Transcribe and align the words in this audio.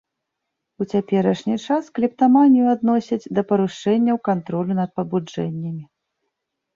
У 0.83 0.85
цяперашні 0.91 1.55
час 1.65 1.89
клептаманію 1.99 2.65
адносяць 2.75 3.29
да 3.39 3.43
парушэнняў 3.51 4.17
кантролю 4.29 4.73
над 4.81 4.89
пабуджэннямі. 5.01 5.83